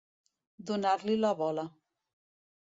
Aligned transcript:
Donar-li 0.71 1.19
la 1.27 1.33
bola. 1.43 1.67